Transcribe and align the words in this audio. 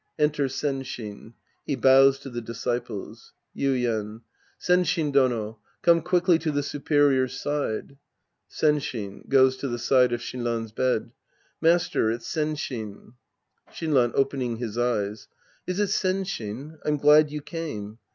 {Enter 0.17 0.47
Senshin. 0.47 1.35
He 1.63 1.75
bows 1.75 2.17
to 2.21 2.31
the 2.31 2.41
disciples^ 2.41 3.33
Yuien. 3.55 4.21
Senshin 4.59 5.11
Dono, 5.11 5.59
come 5.83 6.01
quickly 6.01 6.39
to 6.39 6.49
the 6.49 6.63
superior's 6.63 7.39
side. 7.39 7.97
Senshin 8.49 9.29
{goes 9.29 9.57
to 9.57 9.67
the 9.67 9.77
side 9.77 10.11
of 10.11 10.19
Shinran's 10.19 10.71
bed). 10.71 11.11
Master, 11.61 12.09
it's 12.09 12.27
Senshin. 12.27 13.13
Shinran 13.69 14.11
{opening 14.15 14.57
his 14.57 14.75
eyes). 14.75 15.27
Is 15.67 15.79
it 15.79 15.89
Sensliin? 15.89 16.79
I'm 16.83 16.97
glad 16.97 17.29
you 17.29 17.43
came. 17.43 17.99